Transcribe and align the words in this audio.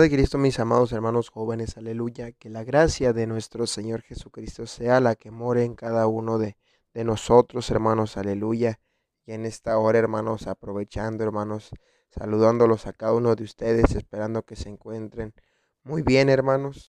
Padre 0.00 0.16
Cristo, 0.16 0.38
mis 0.38 0.58
amados 0.58 0.92
hermanos 0.92 1.28
jóvenes, 1.28 1.76
aleluya, 1.76 2.32
que 2.32 2.48
la 2.48 2.64
gracia 2.64 3.12
de 3.12 3.26
nuestro 3.26 3.66
Señor 3.66 4.00
Jesucristo 4.00 4.66
sea 4.66 4.98
la 4.98 5.14
que 5.14 5.30
more 5.30 5.62
en 5.62 5.74
cada 5.74 6.06
uno 6.06 6.38
de, 6.38 6.56
de 6.94 7.04
nosotros, 7.04 7.70
hermanos, 7.70 8.16
aleluya. 8.16 8.80
Y 9.26 9.32
en 9.32 9.44
esta 9.44 9.76
hora, 9.76 9.98
hermanos, 9.98 10.46
aprovechando, 10.46 11.22
hermanos, 11.22 11.68
saludándolos 12.08 12.86
a 12.86 12.94
cada 12.94 13.12
uno 13.12 13.36
de 13.36 13.44
ustedes, 13.44 13.94
esperando 13.94 14.42
que 14.42 14.56
se 14.56 14.70
encuentren 14.70 15.34
muy 15.82 16.00
bien, 16.00 16.30
hermanos. 16.30 16.90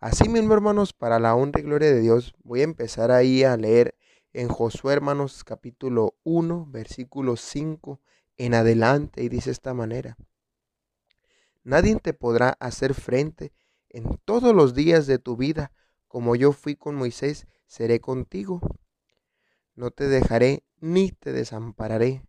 Así 0.00 0.28
mismo, 0.28 0.54
hermanos, 0.54 0.92
para 0.92 1.20
la 1.20 1.36
honra 1.36 1.60
y 1.60 1.62
gloria 1.62 1.92
de 1.92 2.00
Dios, 2.00 2.34
voy 2.42 2.62
a 2.62 2.64
empezar 2.64 3.12
ahí 3.12 3.44
a 3.44 3.56
leer 3.56 3.94
en 4.32 4.48
Josué, 4.48 4.94
hermanos, 4.94 5.44
capítulo 5.44 6.16
1, 6.24 6.66
versículo 6.68 7.36
5 7.36 8.00
en 8.38 8.54
adelante, 8.54 9.22
y 9.22 9.28
dice 9.28 9.52
esta 9.52 9.72
manera. 9.72 10.16
Nadie 11.64 11.96
te 11.96 12.12
podrá 12.12 12.50
hacer 12.60 12.92
frente 12.92 13.52
en 13.88 14.18
todos 14.24 14.54
los 14.54 14.74
días 14.74 15.06
de 15.06 15.18
tu 15.18 15.36
vida, 15.36 15.72
como 16.08 16.36
yo 16.36 16.52
fui 16.52 16.76
con 16.76 16.94
Moisés, 16.94 17.46
seré 17.66 18.00
contigo. 18.00 18.60
No 19.74 19.90
te 19.90 20.06
dejaré 20.06 20.62
ni 20.80 21.10
te 21.10 21.32
desampararé. 21.32 22.22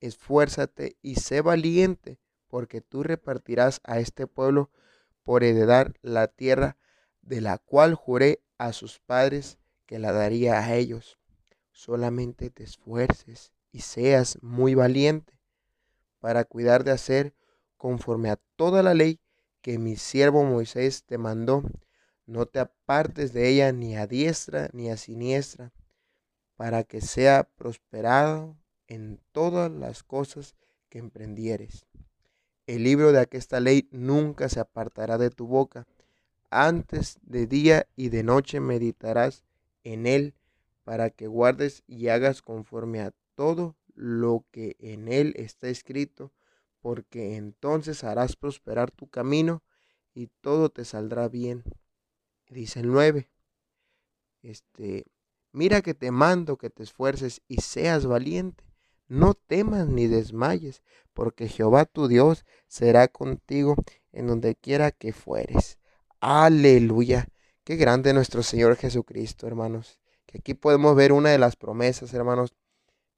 Esfuérzate 0.00 0.96
y 1.02 1.16
sé 1.16 1.42
valiente, 1.42 2.18
porque 2.48 2.80
tú 2.80 3.02
repartirás 3.02 3.80
a 3.84 4.00
este 4.00 4.26
pueblo 4.26 4.70
por 5.22 5.44
heredar 5.44 5.92
la 6.00 6.28
tierra 6.28 6.78
de 7.20 7.42
la 7.42 7.58
cual 7.58 7.94
juré 7.94 8.42
a 8.56 8.72
sus 8.72 8.98
padres 8.98 9.58
que 9.84 9.98
la 9.98 10.12
daría 10.12 10.58
a 10.58 10.74
ellos. 10.74 11.18
Solamente 11.70 12.48
te 12.48 12.64
esfuerces 12.64 13.52
y 13.72 13.80
seas 13.80 14.38
muy 14.42 14.74
valiente 14.74 15.38
para 16.18 16.44
cuidar 16.44 16.82
de 16.82 16.92
hacer 16.92 17.34
conforme 17.80 18.28
a 18.28 18.38
toda 18.56 18.82
la 18.82 18.92
ley 18.92 19.20
que 19.62 19.78
mi 19.78 19.96
siervo 19.96 20.44
Moisés 20.44 21.04
te 21.04 21.16
mandó. 21.16 21.62
No 22.26 22.44
te 22.44 22.58
apartes 22.58 23.32
de 23.32 23.48
ella 23.48 23.72
ni 23.72 23.96
a 23.96 24.06
diestra 24.06 24.68
ni 24.74 24.90
a 24.90 24.98
siniestra, 24.98 25.72
para 26.56 26.84
que 26.84 27.00
sea 27.00 27.48
prosperado 27.56 28.54
en 28.86 29.18
todas 29.32 29.70
las 29.72 30.02
cosas 30.02 30.56
que 30.90 30.98
emprendieres. 30.98 31.86
El 32.66 32.84
libro 32.84 33.12
de 33.12 33.20
aquesta 33.20 33.60
ley 33.60 33.88
nunca 33.92 34.50
se 34.50 34.60
apartará 34.60 35.16
de 35.16 35.30
tu 35.30 35.46
boca. 35.46 35.86
Antes 36.50 37.18
de 37.22 37.46
día 37.46 37.86
y 37.96 38.10
de 38.10 38.24
noche 38.24 38.60
meditarás 38.60 39.42
en 39.84 40.06
él, 40.06 40.34
para 40.84 41.08
que 41.08 41.28
guardes 41.28 41.82
y 41.86 42.08
hagas 42.08 42.42
conforme 42.42 43.00
a 43.00 43.14
todo 43.34 43.74
lo 43.94 44.44
que 44.50 44.76
en 44.80 45.08
él 45.08 45.32
está 45.36 45.68
escrito 45.68 46.30
porque 46.80 47.36
entonces 47.36 48.04
harás 48.04 48.36
prosperar 48.36 48.90
tu 48.90 49.08
camino 49.08 49.62
y 50.14 50.28
todo 50.40 50.70
te 50.70 50.84
saldrá 50.84 51.28
bien. 51.28 51.64
Dice 52.48 52.80
el 52.80 52.88
9. 52.88 53.30
Este, 54.42 55.06
mira 55.52 55.82
que 55.82 55.94
te 55.94 56.10
mando 56.10 56.56
que 56.56 56.70
te 56.70 56.82
esfuerces 56.82 57.42
y 57.48 57.58
seas 57.58 58.06
valiente. 58.06 58.64
No 59.08 59.34
temas 59.34 59.88
ni 59.88 60.06
desmayes, 60.06 60.82
porque 61.12 61.48
Jehová 61.48 61.84
tu 61.84 62.06
Dios 62.06 62.44
será 62.68 63.08
contigo 63.08 63.74
en 64.12 64.28
donde 64.28 64.54
quiera 64.54 64.92
que 64.92 65.12
fueres. 65.12 65.78
Aleluya. 66.20 67.26
Qué 67.64 67.76
grande 67.76 68.12
nuestro 68.14 68.42
Señor 68.42 68.76
Jesucristo, 68.76 69.46
hermanos. 69.46 69.98
Que 70.26 70.38
aquí 70.38 70.54
podemos 70.54 70.94
ver 70.94 71.12
una 71.12 71.30
de 71.30 71.38
las 71.38 71.56
promesas, 71.56 72.14
hermanos, 72.14 72.54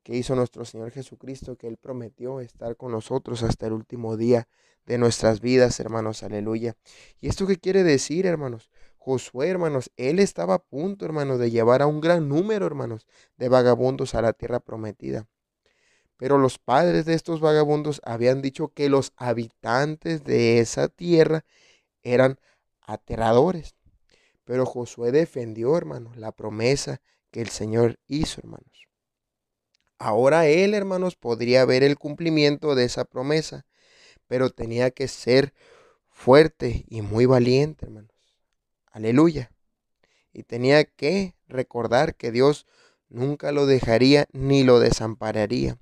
que 0.03 0.17
hizo 0.17 0.35
nuestro 0.35 0.65
Señor 0.65 0.91
Jesucristo, 0.91 1.57
que 1.57 1.69
Él 1.69 1.77
prometió 1.77 2.41
estar 2.41 2.77
con 2.77 2.93
nosotros 2.93 3.43
hasta 3.43 3.67
el 3.67 3.73
último 3.73 4.17
día 4.17 4.49
de 4.87 4.99
nuestras 4.99 5.41
vidas, 5.41 5.79
hermanos, 5.81 6.23
aleluya. 6.23 6.77
¿Y 7.21 7.29
esto 7.29 7.47
qué 7.47 7.57
quiere 7.57 7.83
decir, 7.85 8.27
hermanos? 8.27 8.71
Josué, 8.99 9.49
hermanos, 9.49 9.91
él 9.97 10.19
estaba 10.19 10.55
a 10.55 10.63
punto, 10.63 11.05
hermanos, 11.05 11.39
de 11.39 11.51
llevar 11.51 11.83
a 11.83 11.87
un 11.87 12.01
gran 12.01 12.29
número, 12.29 12.67
hermanos, 12.67 13.07
de 13.37 13.49
vagabundos 13.49 14.15
a 14.15 14.23
la 14.23 14.33
tierra 14.33 14.61
prometida. 14.61 15.27
Pero 16.17 16.39
los 16.39 16.59
padres 16.59 17.05
de 17.05 17.15
estos 17.15 17.41
vagabundos 17.41 18.01
habían 18.05 18.43
dicho 18.43 18.69
que 18.69 18.89
los 18.89 19.13
habitantes 19.17 20.23
de 20.23 20.61
esa 20.61 20.89
tierra 20.89 21.45
eran 22.03 22.39
aterradores. 22.81 23.75
Pero 24.45 24.67
Josué 24.67 25.11
defendió, 25.11 25.77
hermanos, 25.77 26.17
la 26.17 26.31
promesa 26.31 27.01
que 27.33 27.41
el 27.41 27.49
Señor 27.49 27.99
hizo, 28.07 28.41
hermanos. 28.41 28.92
Ahora 29.99 30.47
él, 30.47 30.75
hermanos, 30.75 31.17
podría 31.17 31.65
ver 31.65 31.83
el 31.83 31.97
cumplimiento 31.97 32.75
de 32.75 32.85
esa 32.85 33.05
promesa, 33.05 33.67
pero 34.27 34.51
tenía 34.51 34.91
que 34.91 35.07
ser 35.09 35.55
fuerte 36.09 36.85
y 36.89 37.03
muy 37.03 37.27
valiente, 37.27 37.87
hermanos. 37.87 38.11
Aleluya. 38.91 39.53
Y 40.33 40.43
tenía 40.45 40.85
que 40.85 41.35
recordar 41.47 42.17
que 42.17 42.33
Dios 42.33 42.67
nunca 43.09 43.53
lo 43.53 43.67
dejaría 43.67 44.27
ni 44.33 44.65
lo 44.65 44.81
desampararía. 44.81 45.79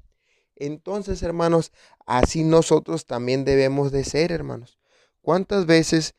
Entonces, 0.57 1.23
hermanos, 1.23 1.73
así 2.07 2.45
nosotros 2.45 3.07
también 3.07 3.45
debemos 3.45 3.93
de 3.93 4.05
ser, 4.05 4.33
hermanos. 4.33 4.79
¿Cuántas 5.23 5.67
veces 5.67 6.15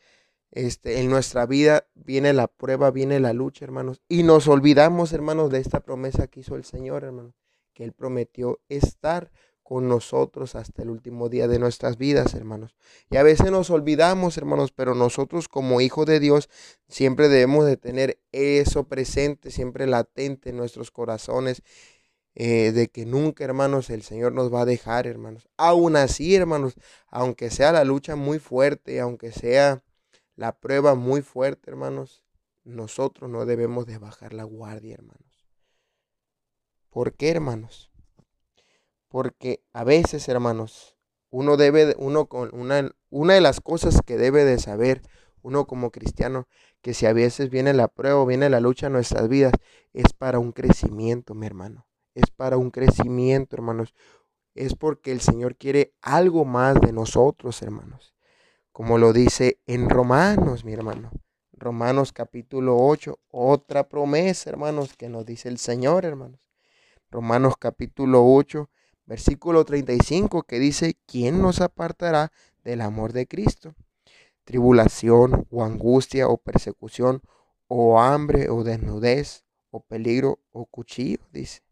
este, 0.52 1.02
en 1.02 1.10
nuestra 1.10 1.46
vida 1.46 1.86
viene 1.94 2.34
la 2.34 2.48
prueba, 2.48 2.92
viene 2.92 3.20
la 3.20 3.34
lucha, 3.34 3.66
hermanos? 3.66 4.02
Y 4.10 4.24
nos 4.24 4.48
olvidamos, 4.48 5.14
hermanos, 5.14 5.52
de 5.52 5.60
esta 5.60 5.82
promesa 5.82 6.28
que 6.28 6.40
hizo 6.40 6.56
el 6.56 6.64
Señor, 6.64 7.04
hermanos 7.04 7.41
que 7.74 7.84
Él 7.84 7.94
prometió 7.94 8.60
estar 8.70 9.32
con 9.72 9.88
nosotros 9.88 10.56
hasta 10.56 10.82
el 10.82 10.90
último 10.90 11.30
día 11.30 11.48
de 11.48 11.58
nuestras 11.58 11.98
vidas, 11.98 12.34
hermanos. 12.34 12.76
Y 13.10 13.16
a 13.16 13.24
veces 13.24 13.52
nos 13.52 13.70
olvidamos, 13.70 14.38
hermanos, 14.38 14.74
pero 14.74 14.96
nosotros 14.96 15.48
como 15.48 15.80
hijos 15.80 16.06
de 16.06 16.20
Dios 16.20 16.50
siempre 16.90 17.30
debemos 17.30 17.66
de 17.66 17.78
tener 17.78 18.20
eso 18.34 18.84
presente, 18.90 19.50
siempre 19.50 19.88
latente 19.88 20.50
en 20.50 20.58
nuestros 20.58 20.92
corazones, 20.92 21.64
eh, 22.36 22.74
de 22.74 22.90
que 22.90 23.06
nunca, 23.06 23.46
hermanos, 23.46 23.90
el 23.90 24.04
Señor 24.04 24.34
nos 24.34 24.54
va 24.54 24.64
a 24.64 24.66
dejar, 24.66 25.08
hermanos. 25.08 25.48
Aún 25.56 25.96
así, 25.96 26.36
hermanos, 26.36 26.76
aunque 27.08 27.50
sea 27.50 27.72
la 27.72 27.86
lucha 27.86 28.18
muy 28.18 28.40
fuerte, 28.40 29.00
aunque 29.00 29.32
sea 29.32 29.84
la 30.36 30.60
prueba 30.60 30.96
muy 30.96 31.22
fuerte, 31.22 31.70
hermanos, 31.70 32.26
nosotros 32.66 33.30
no 33.30 33.46
debemos 33.46 33.86
de 33.86 33.98
bajar 33.98 34.34
la 34.34 34.44
guardia, 34.44 34.96
hermanos. 34.96 35.31
¿Por 36.92 37.14
qué, 37.14 37.30
hermanos? 37.30 37.90
Porque 39.08 39.64
a 39.72 39.86
veces, 39.86 40.28
hermanos, 40.28 40.98
uno 41.30 41.56
debe, 41.56 41.96
uno 41.98 42.26
con 42.26 42.54
una, 42.54 42.92
una 43.10 43.34
de 43.34 43.40
las 43.40 43.62
cosas 43.62 44.02
que 44.06 44.18
debe 44.18 44.44
de 44.44 44.60
saber, 44.60 45.02
uno 45.42 45.68
como 45.68 45.92
cristiano, 45.92 46.50
que 46.82 46.94
si 46.94 47.06
a 47.06 47.14
veces 47.14 47.50
viene 47.50 47.72
la 47.72 47.88
prueba, 47.88 48.26
viene 48.26 48.50
la 48.50 48.60
lucha 48.60 48.88
en 48.88 48.94
nuestras 48.94 49.30
vidas, 49.30 49.54
es 49.94 50.12
para 50.12 50.40
un 50.40 50.52
crecimiento, 50.52 51.34
mi 51.34 51.46
hermano. 51.46 51.88
Es 52.14 52.30
para 52.30 52.58
un 52.58 52.72
crecimiento, 52.72 53.56
hermanos. 53.56 53.94
Es 54.54 54.76
porque 54.76 55.14
el 55.14 55.22
Señor 55.22 55.56
quiere 55.56 55.94
algo 56.02 56.44
más 56.44 56.80
de 56.82 56.92
nosotros, 56.92 57.62
hermanos. 57.62 58.14
Como 58.74 58.98
lo 58.98 59.14
dice 59.14 59.62
en 59.66 59.90
Romanos, 59.90 60.66
mi 60.66 60.74
hermano. 60.74 61.10
Romanos 61.54 62.12
capítulo 62.12 62.76
8, 62.78 63.18
otra 63.30 63.88
promesa, 63.88 64.50
hermanos, 64.50 64.98
que 64.98 65.08
nos 65.08 65.26
dice 65.26 65.48
el 65.48 65.58
Señor, 65.58 66.04
hermanos. 66.04 66.51
Romanos 67.12 67.56
capítulo 67.60 68.26
8, 68.26 68.70
versículo 69.06 69.66
35, 69.66 70.44
que 70.44 70.60
dice, 70.60 70.96
¿quién 71.06 71.42
nos 71.42 71.60
apartará 71.60 72.32
del 72.64 72.80
amor 72.80 73.12
de 73.12 73.28
Cristo? 73.28 73.76
Tribulación 74.46 75.46
o 75.52 75.66
angustia 75.66 76.30
o 76.30 76.38
persecución 76.38 77.22
o 77.68 78.00
hambre 78.00 78.50
o 78.50 78.64
desnudez 78.64 79.44
o 79.72 79.82
peligro 79.82 80.40
o 80.54 80.66
cuchillo, 80.66 81.20
dice. 81.34 81.64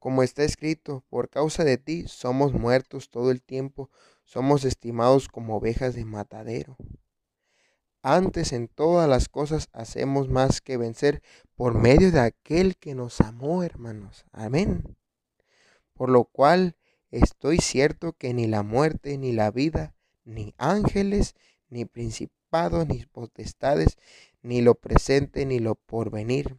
Como 0.00 0.24
está 0.24 0.42
escrito, 0.42 1.04
por 1.08 1.30
causa 1.30 1.62
de 1.62 1.78
ti 1.78 2.08
somos 2.08 2.52
muertos 2.54 3.08
todo 3.08 3.30
el 3.30 3.40
tiempo, 3.40 3.88
somos 4.24 4.64
estimados 4.64 5.28
como 5.28 5.56
ovejas 5.56 5.94
de 5.94 6.04
matadero. 6.04 6.76
Antes 8.06 8.52
en 8.52 8.68
todas 8.68 9.08
las 9.08 9.30
cosas 9.30 9.70
hacemos 9.72 10.28
más 10.28 10.60
que 10.60 10.76
vencer 10.76 11.22
por 11.56 11.72
medio 11.72 12.12
de 12.12 12.20
aquel 12.20 12.76
que 12.76 12.94
nos 12.94 13.22
amó, 13.22 13.62
hermanos. 13.62 14.26
Amén. 14.30 14.98
Por 15.94 16.10
lo 16.10 16.24
cual 16.24 16.76
estoy 17.10 17.56
cierto 17.60 18.12
que 18.12 18.34
ni 18.34 18.46
la 18.46 18.62
muerte, 18.62 19.16
ni 19.16 19.32
la 19.32 19.50
vida, 19.50 19.94
ni 20.22 20.54
ángeles, 20.58 21.34
ni 21.70 21.86
principados, 21.86 22.86
ni 22.86 23.06
potestades, 23.06 23.96
ni 24.42 24.60
lo 24.60 24.74
presente, 24.74 25.46
ni 25.46 25.58
lo 25.58 25.74
porvenir, 25.74 26.58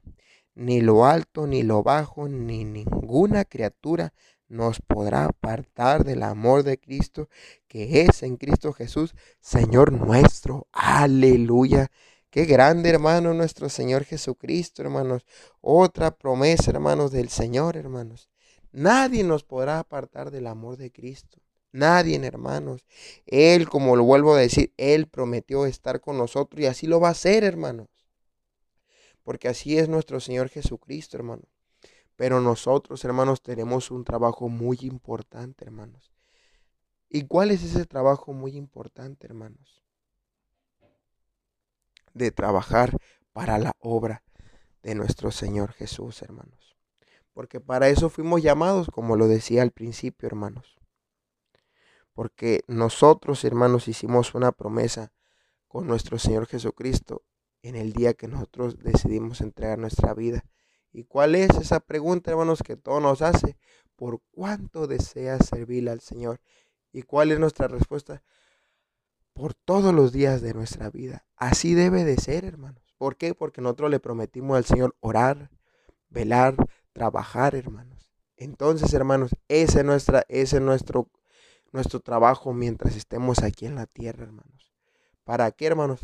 ni 0.56 0.82
lo 0.82 1.06
alto, 1.06 1.46
ni 1.46 1.62
lo 1.62 1.84
bajo, 1.84 2.28
ni 2.28 2.66
ninguna 2.66 3.46
criatura 3.46 4.16
nos 4.48 4.80
podrá 4.82 5.26
apartar 5.26 6.04
del 6.04 6.24
amor 6.24 6.64
de 6.64 6.80
Cristo 6.80 7.30
que 7.68 8.04
es 8.04 8.24
en 8.24 8.38
Cristo 8.38 8.74
Jesús, 8.74 9.16
Señor 9.40 9.92
nuestro. 9.92 10.68
Aleluya. 10.72 11.92
Qué 12.30 12.46
grande, 12.46 12.90
hermano, 12.90 13.34
nuestro 13.34 13.70
Señor 13.70 14.04
Jesucristo, 14.04 14.82
hermanos. 14.82 15.26
Otra 15.62 16.12
promesa, 16.12 16.72
hermanos, 16.72 17.12
del 17.12 17.30
Señor, 17.30 17.78
hermanos. 17.78 18.30
Nadie 18.72 19.24
nos 19.24 19.44
podrá 19.44 19.80
apartar 19.80 20.32
del 20.32 20.48
amor 20.48 20.78
de 20.78 20.92
Cristo. 20.92 21.40
Nadie, 21.72 22.16
hermanos. 22.26 22.86
Él, 23.26 23.70
como 23.70 23.96
lo 23.96 24.04
vuelvo 24.04 24.36
a 24.36 24.40
decir, 24.40 24.74
Él 24.78 25.08
prometió 25.08 25.66
estar 25.66 26.02
con 26.02 26.18
nosotros 26.18 26.62
y 26.62 26.66
así 26.66 26.88
lo 26.88 27.00
va 27.00 27.10
a 27.10 27.12
hacer, 27.12 27.44
hermanos. 27.44 27.88
Porque 29.24 29.48
así 29.48 29.78
es 29.78 29.90
nuestro 29.90 30.20
Señor 30.20 30.50
Jesucristo, 30.50 31.18
hermanos. 31.18 31.55
Pero 32.16 32.40
nosotros, 32.42 33.04
hermanos, 33.04 33.42
tenemos 33.42 33.92
un 33.92 34.04
trabajo 34.04 34.48
muy 34.50 34.78
importante, 34.82 35.66
hermanos. 35.66 36.12
¿Y 37.10 37.28
cuál 37.28 37.52
es 37.52 37.64
ese 37.64 37.86
trabajo 37.86 38.34
muy 38.34 38.56
importante, 38.56 39.28
hermanos? 39.28 39.84
De 42.14 42.32
trabajar 42.32 42.98
para 43.34 43.58
la 43.58 43.74
obra 43.80 44.24
de 44.82 44.96
nuestro 44.96 45.32
Señor 45.32 45.74
Jesús, 45.74 46.22
hermanos. 46.22 46.76
Porque 47.34 47.60
para 47.60 47.90
eso 47.90 48.10
fuimos 48.10 48.42
llamados, 48.42 48.88
como 48.90 49.18
lo 49.18 49.28
decía 49.28 49.62
al 49.62 49.72
principio, 49.72 50.28
hermanos. 50.28 50.78
Porque 52.14 52.64
nosotros, 52.68 53.44
hermanos, 53.44 53.90
hicimos 53.90 54.34
una 54.36 54.54
promesa 54.54 55.12
con 55.68 55.86
nuestro 55.86 56.18
Señor 56.18 56.48
Jesucristo 56.48 57.24
en 57.62 57.76
el 57.76 57.92
día 57.92 58.14
que 58.14 58.30
nosotros 58.30 58.78
decidimos 58.80 59.42
entregar 59.42 59.78
nuestra 59.78 60.14
vida. 60.14 60.46
¿Y 60.96 61.04
cuál 61.04 61.36
es 61.36 61.50
esa 61.58 61.82
pregunta, 61.82 62.32
hermanos, 62.32 62.64
que 62.64 62.78
todo 62.78 63.02
nos 63.02 63.22
hace? 63.22 63.58
¿Por 63.98 64.22
cuánto 64.32 64.88
deseas 64.88 65.46
servirle 65.46 65.92
al 65.92 66.00
Señor? 66.00 66.40
¿Y 66.94 67.02
cuál 67.02 67.34
es 67.34 67.40
nuestra 67.40 67.68
respuesta? 67.68 68.24
Por 69.34 69.54
todos 69.54 69.94
los 69.94 70.14
días 70.14 70.42
de 70.42 70.54
nuestra 70.54 70.90
vida. 70.90 71.26
Así 71.36 71.74
debe 71.74 72.06
de 72.06 72.16
ser, 72.16 72.46
hermanos. 72.46 72.96
¿Por 72.98 73.18
qué? 73.18 73.36
Porque 73.36 73.60
nosotros 73.60 73.92
le 73.92 74.00
prometimos 74.00 74.56
al 74.56 74.64
Señor 74.64 74.96
orar, 75.02 75.52
velar, 76.08 76.56
trabajar, 76.94 77.56
hermanos. 77.56 78.10
Entonces, 78.38 78.94
hermanos, 78.94 79.32
ese 79.50 79.80
es, 79.80 79.86
nuestra, 79.86 80.24
ese 80.30 80.56
es 80.58 80.62
nuestro, 80.62 81.10
nuestro 81.74 82.00
trabajo 82.00 82.54
mientras 82.54 82.96
estemos 82.96 83.44
aquí 83.44 83.66
en 83.66 83.76
la 83.76 83.86
tierra, 83.86 84.24
hermanos. 84.24 84.74
¿Para 85.26 85.52
qué, 85.52 85.66
hermanos? 85.66 86.00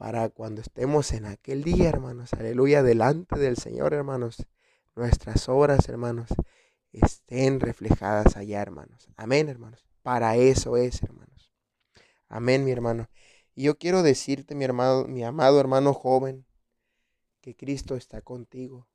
Para 0.00 0.30
cuando 0.30 0.62
estemos 0.62 1.12
en 1.12 1.26
aquel 1.26 1.62
día, 1.62 1.90
hermanos, 1.90 2.32
aleluya, 2.32 2.82
delante 2.82 3.38
del 3.38 3.58
Señor, 3.58 3.92
hermanos, 3.92 4.46
nuestras 4.96 5.46
obras, 5.50 5.90
hermanos, 5.90 6.30
estén 6.90 7.60
reflejadas 7.60 8.34
allá, 8.34 8.62
hermanos. 8.62 9.10
Amén, 9.18 9.50
hermanos. 9.50 9.84
Para 10.00 10.36
eso 10.36 10.78
es, 10.78 11.02
hermanos. 11.02 11.52
Amén, 12.30 12.64
mi 12.64 12.70
hermano. 12.70 13.10
Y 13.54 13.64
yo 13.64 13.76
quiero 13.76 14.02
decirte, 14.02 14.54
mi 14.54 14.64
hermano, 14.64 15.04
mi 15.04 15.22
amado 15.22 15.60
hermano 15.60 15.92
joven, 15.92 16.46
que 17.42 17.54
Cristo 17.54 17.94
está 17.94 18.22
contigo. 18.22 18.88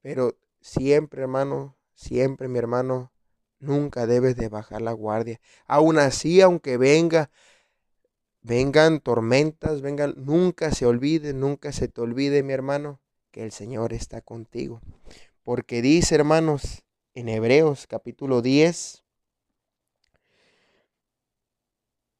Pero 0.00 0.36
siempre, 0.60 1.22
hermano, 1.22 1.78
siempre, 1.94 2.48
mi 2.48 2.58
hermano, 2.58 3.12
nunca 3.60 4.08
debes 4.08 4.34
de 4.34 4.48
bajar 4.48 4.82
la 4.82 4.90
guardia. 4.90 5.40
Aún 5.68 5.96
así, 5.96 6.40
aunque 6.40 6.76
venga 6.76 7.30
vengan 8.42 9.00
tormentas, 9.00 9.82
vengan, 9.82 10.14
nunca 10.16 10.70
se 10.72 10.86
olvide, 10.86 11.32
nunca 11.32 11.72
se 11.72 11.88
te 11.88 12.00
olvide, 12.00 12.42
mi 12.42 12.52
hermano, 12.52 13.00
que 13.30 13.42
el 13.42 13.52
Señor 13.52 13.92
está 13.92 14.20
contigo. 14.20 14.80
Porque 15.42 15.82
dice, 15.82 16.14
hermanos, 16.14 16.84
en 17.14 17.28
Hebreos 17.28 17.86
capítulo 17.86 18.42
10, 18.42 19.04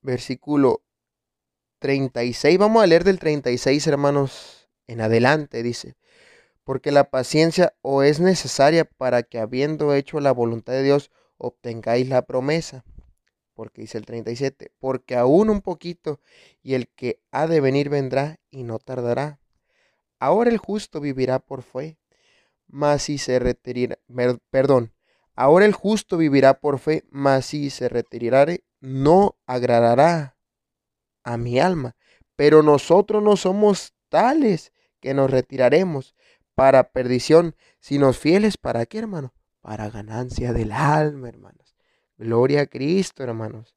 versículo 0.02 0.82
36, 1.78 2.58
vamos 2.58 2.82
a 2.82 2.86
leer 2.86 3.04
del 3.04 3.18
36, 3.18 3.86
hermanos, 3.86 4.68
en 4.86 5.00
adelante, 5.00 5.62
dice, 5.62 5.96
porque 6.64 6.92
la 6.92 7.10
paciencia 7.10 7.74
o 7.82 8.02
es 8.02 8.20
necesaria 8.20 8.84
para 8.84 9.22
que 9.22 9.38
habiendo 9.38 9.94
hecho 9.94 10.20
la 10.20 10.32
voluntad 10.32 10.72
de 10.72 10.82
Dios, 10.82 11.10
obtengáis 11.36 12.08
la 12.08 12.22
promesa 12.22 12.84
porque 13.58 13.80
dice 13.80 13.98
el 13.98 14.06
37, 14.06 14.70
porque 14.78 15.16
aún 15.16 15.50
un 15.50 15.62
poquito 15.62 16.20
y 16.62 16.74
el 16.74 16.86
que 16.86 17.18
ha 17.32 17.48
de 17.48 17.60
venir 17.60 17.88
vendrá 17.88 18.38
y 18.52 18.62
no 18.62 18.78
tardará. 18.78 19.40
Ahora 20.20 20.48
el 20.48 20.58
justo 20.58 21.00
vivirá 21.00 21.40
por 21.40 21.64
fe, 21.64 21.98
mas 22.68 23.02
si 23.02 23.18
se 23.18 23.40
retirará, 23.40 23.98
perdón, 24.50 24.92
ahora 25.34 25.64
el 25.64 25.72
justo 25.72 26.16
vivirá 26.16 26.60
por 26.60 26.78
fe, 26.78 27.02
mas 27.10 27.46
si 27.46 27.70
se 27.70 27.88
retirare, 27.88 28.62
no 28.78 29.36
agradará 29.44 30.36
a 31.24 31.36
mi 31.36 31.58
alma. 31.58 31.96
Pero 32.36 32.62
nosotros 32.62 33.24
no 33.24 33.36
somos 33.36 33.92
tales 34.08 34.72
que 35.00 35.14
nos 35.14 35.32
retiraremos 35.32 36.14
para 36.54 36.92
perdición, 36.92 37.56
sino 37.80 38.12
fieles 38.12 38.56
para 38.56 38.86
qué, 38.86 38.98
hermano? 38.98 39.34
Para 39.60 39.90
ganancia 39.90 40.52
del 40.52 40.70
alma, 40.70 41.28
hermanos. 41.28 41.77
Gloria 42.18 42.62
a 42.62 42.66
Cristo, 42.66 43.22
hermanos. 43.22 43.76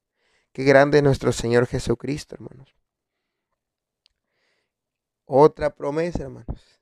Qué 0.51 0.63
grande 0.63 0.97
es 0.97 1.03
nuestro 1.03 1.31
Señor 1.31 1.67
Jesucristo, 1.67 2.35
hermanos. 2.35 2.75
Otra 5.25 5.75
promesa, 5.75 6.23
hermanos. 6.23 6.81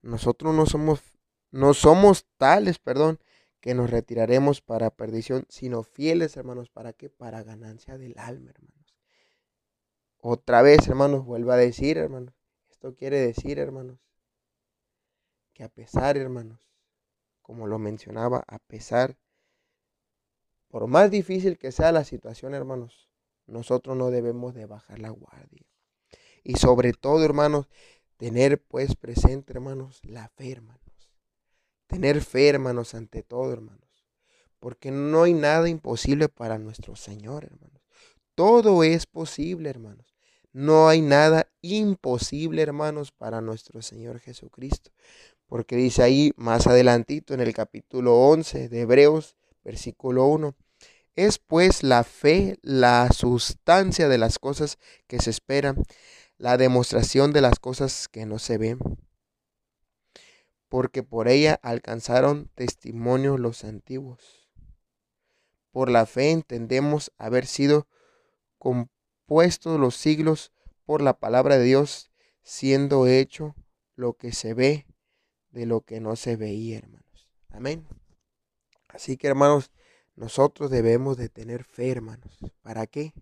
Nosotros 0.00 0.54
no 0.54 0.66
somos, 0.66 1.02
no 1.50 1.74
somos 1.74 2.24
tales, 2.38 2.78
perdón, 2.78 3.18
que 3.60 3.74
nos 3.74 3.90
retiraremos 3.90 4.62
para 4.62 4.90
perdición, 4.90 5.44
sino 5.48 5.82
fieles, 5.82 6.36
hermanos, 6.36 6.70
¿para 6.70 6.92
qué? 6.92 7.10
Para 7.10 7.42
ganancia 7.42 7.98
del 7.98 8.16
alma, 8.16 8.50
hermanos. 8.50 8.94
Otra 10.18 10.62
vez, 10.62 10.86
hermanos, 10.86 11.24
vuelvo 11.24 11.50
a 11.50 11.56
decir, 11.56 11.98
hermanos. 11.98 12.34
Esto 12.70 12.94
quiere 12.94 13.18
decir, 13.18 13.58
hermanos, 13.58 13.98
que 15.52 15.64
a 15.64 15.68
pesar, 15.68 16.16
hermanos, 16.16 16.70
como 17.42 17.66
lo 17.66 17.78
mencionaba, 17.78 18.44
a 18.46 18.58
pesar 18.60 19.18
por 20.70 20.86
más 20.86 21.10
difícil 21.10 21.58
que 21.58 21.72
sea 21.72 21.92
la 21.92 22.04
situación, 22.04 22.54
hermanos, 22.54 23.10
nosotros 23.46 23.96
no 23.96 24.10
debemos 24.10 24.54
de 24.54 24.66
bajar 24.66 25.00
la 25.00 25.10
guardia. 25.10 25.66
Y 26.44 26.54
sobre 26.54 26.92
todo, 26.92 27.24
hermanos, 27.24 27.66
tener 28.16 28.62
pues 28.62 28.94
presente, 28.94 29.52
hermanos, 29.52 30.00
la 30.04 30.28
fe, 30.28 30.52
hermanos. 30.52 30.80
Tener 31.86 32.22
fe, 32.22 32.48
hermanos, 32.48 32.94
ante 32.94 33.22
todo, 33.22 33.52
hermanos. 33.52 34.06
Porque 34.60 34.90
no 34.90 35.24
hay 35.24 35.34
nada 35.34 35.68
imposible 35.68 36.28
para 36.28 36.58
nuestro 36.58 36.94
Señor, 36.94 37.44
hermanos. 37.44 37.82
Todo 38.36 38.84
es 38.84 39.06
posible, 39.06 39.68
hermanos. 39.68 40.14
No 40.52 40.88
hay 40.88 41.00
nada 41.00 41.50
imposible, 41.62 42.62
hermanos, 42.62 43.10
para 43.10 43.40
nuestro 43.40 43.82
Señor 43.82 44.20
Jesucristo. 44.20 44.92
Porque 45.46 45.74
dice 45.74 46.02
ahí 46.02 46.32
más 46.36 46.66
adelantito 46.68 47.34
en 47.34 47.40
el 47.40 47.52
capítulo 47.52 48.16
11 48.16 48.68
de 48.68 48.80
Hebreos, 48.80 49.36
versículo 49.64 50.26
1. 50.26 50.54
Es 51.16 51.38
pues 51.38 51.82
la 51.82 52.04
fe 52.04 52.58
la 52.62 53.10
sustancia 53.12 54.08
de 54.08 54.18
las 54.18 54.38
cosas 54.38 54.78
que 55.06 55.18
se 55.18 55.30
esperan, 55.30 55.82
la 56.38 56.56
demostración 56.56 57.32
de 57.32 57.40
las 57.40 57.58
cosas 57.58 58.08
que 58.08 58.26
no 58.26 58.38
se 58.38 58.58
ven. 58.58 58.78
Porque 60.68 61.02
por 61.02 61.28
ella 61.28 61.58
alcanzaron 61.62 62.48
testimonio 62.54 63.38
los 63.38 63.64
antiguos. 63.64 64.48
Por 65.72 65.90
la 65.90 66.06
fe 66.06 66.30
entendemos 66.30 67.12
haber 67.18 67.46
sido 67.46 67.86
compuestos 68.58 69.78
los 69.78 69.96
siglos 69.96 70.52
por 70.84 71.02
la 71.02 71.18
palabra 71.18 71.58
de 71.58 71.64
Dios, 71.64 72.10
siendo 72.42 73.06
hecho 73.06 73.54
lo 73.94 74.14
que 74.14 74.32
se 74.32 74.54
ve 74.54 74.86
de 75.50 75.66
lo 75.66 75.82
que 75.82 76.00
no 76.00 76.16
se 76.16 76.36
veía, 76.36 76.78
hermanos. 76.78 77.28
Amén. 77.50 77.99
Así 78.94 79.16
que 79.16 79.28
hermanos, 79.28 79.70
nosotros 80.16 80.70
debemos 80.70 81.16
de 81.16 81.28
tener 81.28 81.64
fe, 81.64 81.90
hermanos. 81.90 82.38
¿Para 82.62 82.86
qué? 82.86 83.14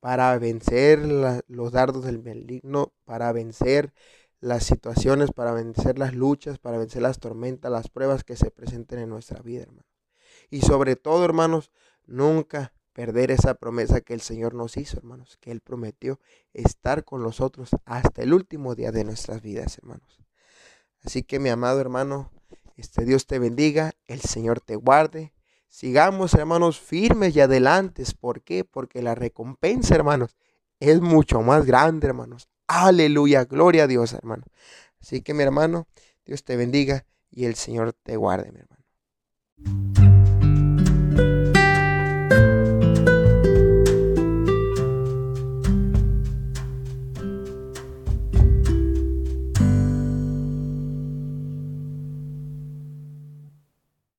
Para 0.00 0.38
vencer 0.38 1.00
los 1.48 1.72
dardos 1.72 2.04
del 2.04 2.22
maligno, 2.22 2.92
para 3.04 3.32
vencer 3.32 3.92
las 4.40 4.64
situaciones, 4.64 5.32
para 5.32 5.52
vencer 5.52 5.98
las 5.98 6.14
luchas, 6.14 6.58
para 6.58 6.78
vencer 6.78 7.02
las 7.02 7.18
tormentas, 7.18 7.72
las 7.72 7.88
pruebas 7.88 8.22
que 8.22 8.36
se 8.36 8.50
presenten 8.50 9.00
en 9.00 9.08
nuestra 9.08 9.42
vida, 9.42 9.62
hermanos. 9.62 9.86
Y 10.50 10.60
sobre 10.60 10.96
todo, 10.96 11.24
hermanos, 11.24 11.72
nunca 12.06 12.72
perder 12.92 13.30
esa 13.30 13.54
promesa 13.54 14.00
que 14.00 14.14
el 14.14 14.20
Señor 14.20 14.54
nos 14.54 14.76
hizo, 14.76 14.96
hermanos, 14.96 15.36
que 15.40 15.50
Él 15.50 15.60
prometió 15.60 16.20
estar 16.52 17.04
con 17.04 17.22
nosotros 17.22 17.70
hasta 17.84 18.22
el 18.22 18.32
último 18.32 18.74
día 18.74 18.92
de 18.92 19.04
nuestras 19.04 19.42
vidas, 19.42 19.78
hermanos. 19.78 20.20
Así 21.04 21.22
que 21.22 21.38
mi 21.38 21.48
amado 21.48 21.80
hermano, 21.80 22.32
este 22.78 23.04
Dios 23.04 23.26
te 23.26 23.38
bendiga, 23.38 23.92
el 24.06 24.20
Señor 24.20 24.60
te 24.60 24.76
guarde. 24.76 25.32
Sigamos, 25.68 26.34
hermanos, 26.34 26.80
firmes 26.80 27.34
y 27.36 27.40
adelantes. 27.40 28.14
¿Por 28.14 28.42
qué? 28.42 28.64
Porque 28.64 29.02
la 29.02 29.14
recompensa, 29.14 29.94
hermanos, 29.94 30.36
es 30.80 31.00
mucho 31.00 31.42
más 31.42 31.66
grande, 31.66 32.06
hermanos. 32.06 32.48
Aleluya, 32.68 33.44
gloria 33.44 33.84
a 33.84 33.86
Dios, 33.86 34.12
hermano. 34.12 34.44
Así 35.00 35.22
que, 35.22 35.34
mi 35.34 35.42
hermano, 35.42 35.88
Dios 36.24 36.44
te 36.44 36.56
bendiga 36.56 37.04
y 37.30 37.46
el 37.46 37.56
Señor 37.56 37.92
te 37.92 38.16
guarde, 38.16 38.52
mi 38.52 38.60
hermano. 38.60 39.87